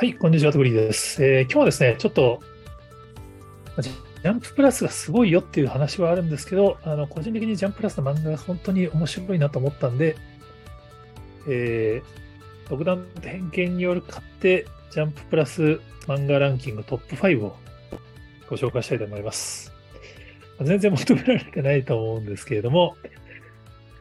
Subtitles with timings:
[0.00, 2.40] はい、こんにちは、とぐりです、えー今日はですね、ちょっと、
[3.82, 10.16] ジャンププラスがすごいよっていう話はあるんですけど、あの個人的にジャンププラスの漫画が本当に面白いなと思ったんで、
[11.46, 17.54] えー、独断と偏見による買って、ジャンププラス漫画ランキングトップ5を
[18.48, 19.70] ご紹介したいと思います。
[20.62, 22.96] 全然求められてないと思うんですけれども、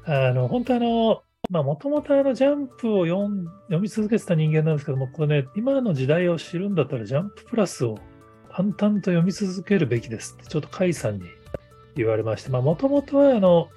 [0.06, 7.98] あの、本当あの、まあ、もともとあのジャンプを読ん読み続けてた人間なんですけども、これね、今の時代を知るんだったら、ジャンププラスを
[8.52, 11.24] 淡々と読み続けるべきですって、ちょっと甲斐さんに
[11.96, 13.70] 言われまして、まあ、もともとはあの、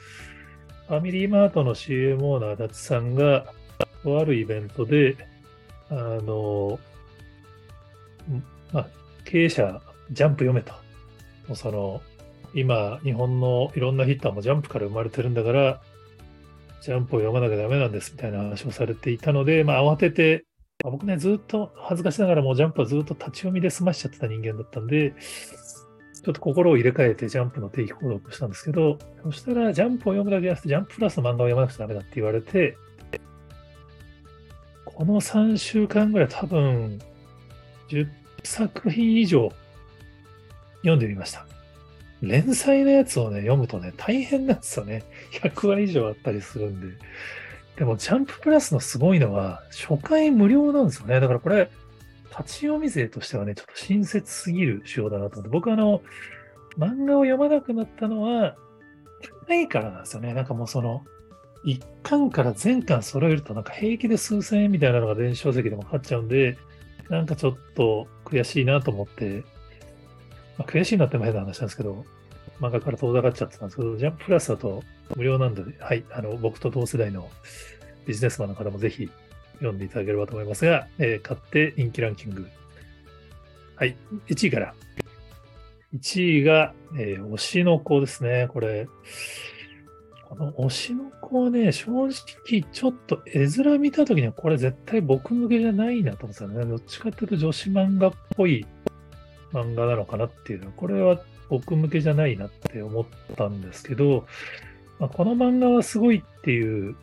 [0.88, 3.46] ファミリーマートの CMO の足立さんが、
[4.02, 5.16] とあるイベントで、
[5.88, 6.78] あの、
[8.72, 8.88] まあ、
[9.24, 9.80] 経営者、
[10.10, 10.72] ジャンプ読めと。
[11.48, 12.02] もうその、
[12.54, 15.80] 今、日本のいろんなヒッターもジャンプから生まれてるんだから、
[16.82, 20.44] ジャンプを読まなきゃダメなんですみたいな話をされていたので、まあ、慌てて、
[20.82, 25.14] ま僕ね、ずっと恥ずかしながらもうジャンプはずっと立ち読みで済ましちゃってた人間だったんで、
[26.22, 32.76] ちょっと心を入れ替えてジャンプの定期購読したんですけど、そしたらジャンプを読むだけじゃなくて、ジャンププラスの漫画を読まなくちゃダメだって言われて、
[34.84, 36.98] この3週間ぐらい多分、
[37.88, 38.08] 10
[38.42, 39.52] 作品以上
[40.78, 41.46] 読んでみました。
[42.22, 45.02] 連載のやつをね、読むとね、大変なんですよね。
[45.42, 46.96] 100話以上あったりするんで。
[47.76, 51.18] でも、ジャンププラスのすごいのは、初回無料なんですよね。
[51.20, 51.68] だからこれ、
[52.30, 56.00] 立ち読み勢としてはね、ちょっと親切すぎる仕様だなと思って、僕あの、
[56.78, 58.56] 漫画を読まなくなったのは、
[59.46, 60.32] 高いからなんですよね。
[60.32, 61.04] なんかもうその、
[61.64, 66.56] 1巻から全巻揃えると、なんか平気で数千円みたいなのが電子書籍でもかかっちゃうんで、
[67.08, 69.44] なんかちょっと悔しいなと思って、
[70.62, 72.04] まあ、悔しいなっても変な話なんですけど、
[72.60, 74.84] 漫画から遠ざかっちゃってたんですけど、ジャンププラスだと
[75.16, 77.28] 無料なんで、はい、あの、僕と同世代の
[78.06, 79.10] ビジネスマンの方もぜひ
[79.54, 82.46] 読んでいただければと思いますが、えー買って人気ランキング。
[83.74, 83.96] はい、
[84.28, 84.74] 1位から。
[85.94, 88.48] 1位が、えー推しの子ですね。
[88.52, 88.86] これ、
[90.28, 96.64] この推しの子はね、正直ちょっと絵面見たときにはこれ絶対僕向けじゃないなと思ってたよね。
[96.64, 98.64] どっちかっていうと女子漫画っぽい
[99.52, 103.04] 漫画なのかなっていうのは、これは僕向けじゃないなって思っ
[103.36, 104.26] たんですけど、
[104.98, 106.96] まあ、この漫画はすごいっていう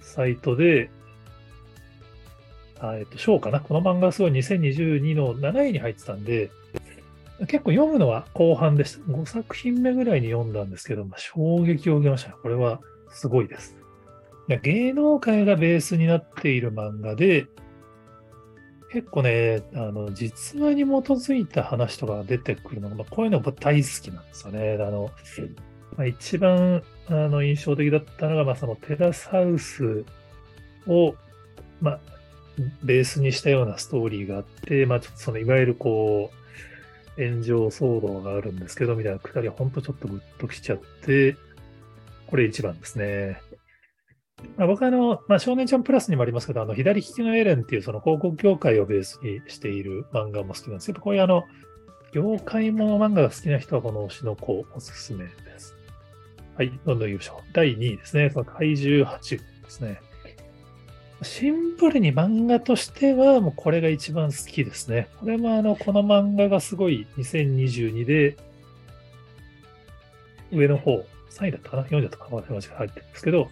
[0.00, 0.90] サイトで、
[2.78, 3.60] あえっと、賞かな？
[3.60, 6.50] この漫画はすごい2022の7位に入ってたんで、
[7.48, 9.00] 結構読むのは後半でした。
[9.12, 12.32] 5作品目ぐらいに読んだんですけど、まあ、衝撃を受けました。
[12.32, 13.76] これはすごいです。
[14.62, 17.46] 芸能界がベースになっている漫画で、
[18.96, 24.78] 結構ね、あの、実話に基づいた話とかが出てくるのが、まあ、こういうのが大好きなんですよね。
[24.80, 25.10] あの、
[25.98, 30.06] まあ、一番あの印象的だったのが、まあ、そのテラスハウス
[30.86, 31.14] を、
[31.82, 32.00] まあ、
[32.82, 36.30] ベースにしたようなストーリーがあって、まあ、ちょっとそのいわゆるこ
[37.18, 41.36] う、炎上騒動があるんですけど、みたいなくだり、ほんとちょっとグッときちゃって、
[42.28, 43.42] これ一番ですね。
[44.56, 51.44] まあ、僕はあの、まあ、少年ちゃんプラスにもありますけど、あの、左利きのエレンっていうその広告業界をベースにしている漫画も好きなんですけど、こういうあの、
[52.12, 55.74] 業界もの漫画が好きな人はこの推しの子おすすめです。
[56.56, 57.36] はい、どんどん優勝。
[57.52, 58.30] 第2位ですね。
[58.30, 60.00] この怪獣8ですね。
[61.22, 65.08] シンプルに漫画としては、もうこれが一番好きですね。
[65.18, 68.36] これもあの、この漫画がすごい2022で、
[70.52, 72.38] 上の方、3位だったかな ?4 位だったかな？
[72.38, 73.50] 忘れました入ってるんですけど、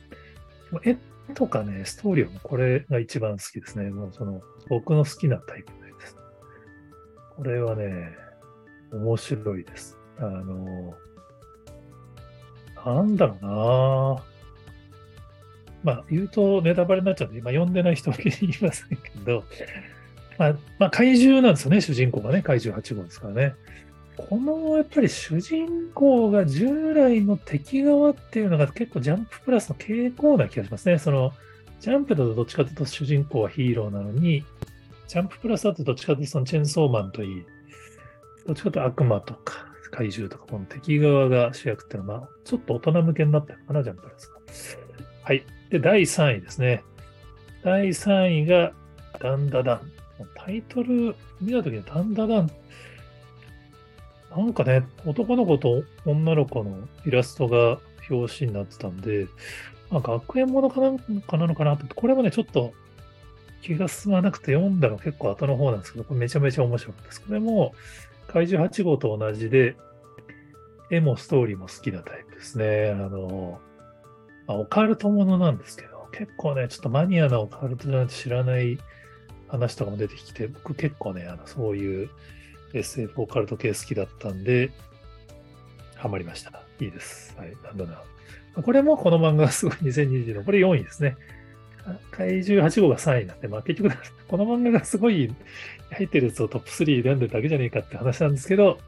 [0.82, 0.96] 絵
[1.34, 3.90] とかね、ストーリーはもこれが一番好きですね。
[3.90, 6.16] もうその、僕の好きなタイプです。
[7.36, 8.16] これはね、
[8.92, 9.98] 面白いです。
[10.18, 10.94] あの、
[12.84, 14.24] なんだろうな
[15.82, 19.44] まあ、言うとネタバレになっちゃうんで、今読んでない人向けに言いませんけど、
[20.38, 23.54] まあ、まあ、怪獣なんですよね、主人公がね、怪獣8号ですからね。
[24.16, 30.98] このやっぱり主人公が従来の敵側っていうのが結構ジャンププラスの傾向な気がしますね。
[30.98, 31.32] その、
[31.80, 34.44] ジャンプだとどっちかというと主人公はヒーローなのに、
[35.08, 37.44] ジャンププラスだとどっちかというとそのチェンソーマンといい、
[38.46, 44.40] どっちかというと悪魔とか怪獣とか、この敵側が主役っていうのは、ちょっと大人向けになってるのかな、ジャンププラスが。
[45.22, 45.44] はい。
[45.70, 46.82] で、第3位ですね。
[47.62, 48.72] 第3位が、
[49.20, 49.80] ダンダダン。
[50.36, 52.50] タイトル見たときにダンダダン。
[54.36, 57.78] なんかね、男の子と女の子のイラストが
[58.10, 59.26] 表紙になってたんで、
[59.90, 62.72] まあ、学園ものかなんかなのかなと、これもね、ちょっと
[63.62, 67.22] 気が進まなくて読んだの結構後の方なんですけど、これめちゃめちゃ面白かったです。
[67.22, 67.74] これも
[68.26, 69.76] 怪獣8号と同じで、
[70.90, 72.90] 絵もストーリーも好きなタイプですね。
[72.90, 73.60] あの、
[74.46, 78.78] まあ、オカルトものなんですけど、結構ね、ちょっとマニアなオカルトないと知らない
[79.48, 82.10] 話とかも出てきて、僕結構ね、あのそういう
[82.74, 84.70] SF オカルト系好きだったんで、
[85.96, 86.62] ハマりました。
[86.80, 87.34] いいです。
[87.38, 88.02] はい、なんだな。
[88.62, 91.16] これもこの漫画すごい2020の、これ4位ですね。
[92.10, 93.94] 怪獣8号が3位なんで、まあ結局、
[94.28, 95.34] この漫画がすごい
[95.90, 98.78] 入ってるやつをトップ3で読んでるだけじゃねえかって話なんですけど、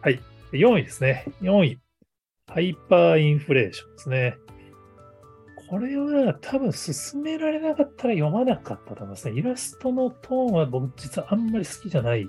[0.00, 0.20] はい。
[0.52, 1.26] 4位ですね。
[1.40, 1.78] 4位。
[2.48, 4.36] ハイパーインフレーションですね。
[5.70, 9.38] これは多分進められなかったら読まなかったと思いますね。
[9.38, 12.28] イラストのトーンは僕実はあんまり好きじゃない。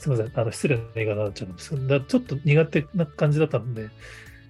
[0.00, 0.40] すみません。
[0.40, 3.90] あの失礼な言い方になっちゃうんですけど、ちょっと苦手な感じだったんで、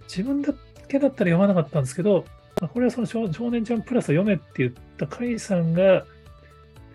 [0.04, 0.54] 自分だ
[0.86, 2.24] けだったら読まなかったんですけど、
[2.72, 6.06] これはその少年ジャンプラス読めって言った甲斐さんが、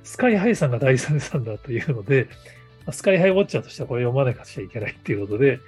[0.04, 2.30] スカイハイさんが大賛さんだというので、
[2.92, 5.60] スカイハイウォッチャーとしてはこれ読まなきゃいけないっていうことで、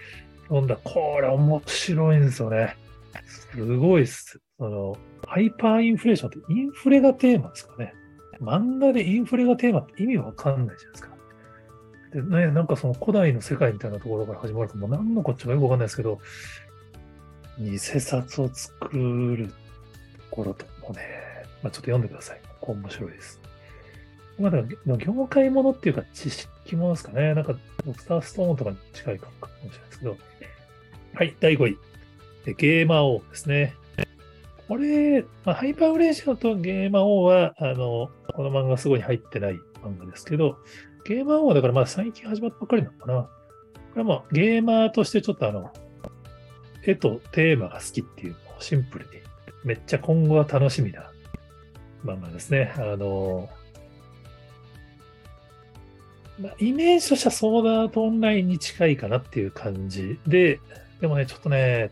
[0.43, 0.77] 読んだ。
[0.81, 2.77] これ面白いんですよね。
[3.25, 4.39] すごいっす。
[4.57, 7.93] その、ハイパーインフレーションってインフレがテーマですかね。
[8.39, 11.16] 漫画でインフレがテーマって意味わかんないじゃないですか。
[12.17, 16.19] でね、なんかその古代の世界みたいなところから始まると、もう何のこっちもよくわかんないですけど、
[17.59, 19.53] 偽札を作ると
[20.31, 21.01] ころともね、
[21.61, 22.41] まあ、ちょっと読んでください。
[22.59, 23.39] ここ面白いです。
[24.39, 24.63] まだ
[24.97, 27.35] 業界ものっていうか知識ものですかね。
[27.35, 27.55] なんか、
[27.85, 30.17] ドクターストーンとかに近いかもしれないですけど。
[31.13, 31.77] はい、第5位。
[32.57, 33.75] ゲーマー王ですね。
[34.67, 40.57] これ、まあ、ハイパーフレーションとゲーマー王は、あの、この漫画すごい入ってない漫画ですけど、
[41.07, 43.21] ゲーマー王はだからまだ最近始まったばっかりなのかな。
[43.21, 43.29] こ
[43.95, 45.71] れはもうゲーマーとしてちょっとあの、
[46.83, 49.11] 絵とテーマが好きっていうのをシンプルに、
[49.63, 51.09] めっちゃ今後は楽しみな
[52.03, 52.73] 漫画ですね。
[52.75, 53.47] あの、
[56.41, 60.59] まあ、イメージとしてはソーダートオンラインに近いかなっていう感じで、
[60.99, 61.89] でもね、ちょっとね、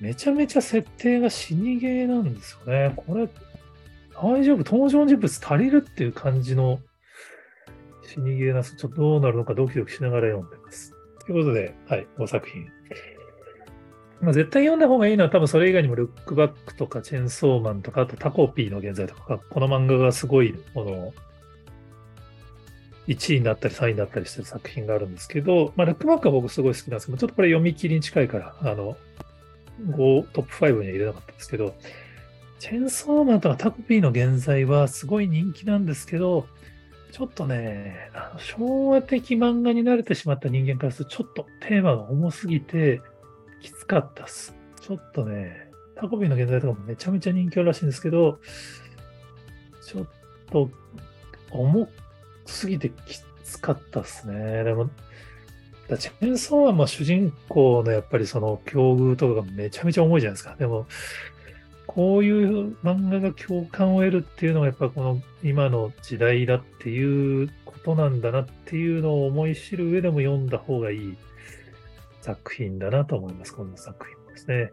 [0.00, 2.92] めちゃめちゃ設定が死にゲーなんですよね。
[2.96, 3.28] これ、
[4.20, 4.58] 大丈夫？
[4.58, 6.80] 登場人物足りるっていう感じの
[8.08, 10.94] 死にゲーなちょっとどうなるのかドキドキしながら読んでます。
[11.26, 12.66] ということで、はい、5作品。
[14.20, 21.12] まあ、絶対読んだ方がいいのは多分それ以外にもルックバックとかチェンソーマンとか、あとタコピーの現在とか、この漫画がすごい、この、
[23.06, 28.96] 1位になったり3位になったりしてる作品があるんですけど、まあ、ルックバックは僕すごい好きなんですけど、ちょっとこれ読み切りに近いから、あの、
[29.86, 31.74] 5トップ5には入れなかったんですけど、
[32.58, 36.48] チェンソーマンとかタコピーの現在はすごい人気なんですけど、
[37.10, 43.00] ちょっとね、あの昭和的漫画に慣れてしまった人間からすると、ちょっとテーマが重すぎて、
[43.60, 44.54] きつかったっす。
[44.80, 48.38] ちょっとね、タコピーの現在とかもめちゃめちゃ人気あるらしいんですけど、
[49.84, 50.06] ちょっ
[50.50, 50.70] と
[51.50, 51.88] 重
[52.46, 54.64] すぎてきつかったっすね。
[54.64, 54.90] でも、
[55.98, 60.54] チェンソーマンも主人公のやっぱりその境遇とかがめちゃめちゃ重いじゃないですか。
[60.56, 60.86] でも、
[61.98, 71.16] こういう漫画が共感を得るっていうのがやっぱこの今の時代だっていうことなんだなっていうのを思い知る上でも読んだ方がいい
[72.20, 73.52] 作品だなと思います。
[73.52, 74.70] この作品もですね。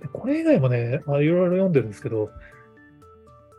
[0.00, 2.30] でこれ以外もね、まあ、いろいろ読んでるんですけど、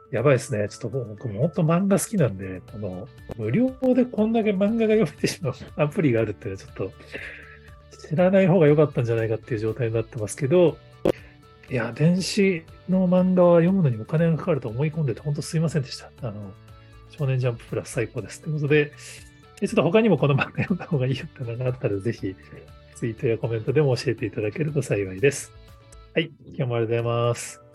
[0.09, 0.69] やばいですね。
[0.69, 6.89] ちょっと僕も本当漫画好きなんで、この無料でこんだけ漫画が読めてしまうアプリがあるっていうのはちょっ
[7.97, 10.77] と知らない方が良かったんじゃないかっていう状態になってますけど、
[11.69, 16.11] いや、電子の漫画は読むのにお金がかかると思い込んでて、本当すいませんでした。
[16.21, 16.53] あの、
[17.09, 18.41] 少年ジャンププラス最高です。
[18.41, 18.93] ということで、
[19.59, 22.35] ちょっと他にもこの漫画読んだ方がいいよってのがあったら、ぜひ、
[22.95, 25.51] ツイートやコメントでも教えていただけると幸いです。
[26.15, 27.66] はい、今日もありがとうございます。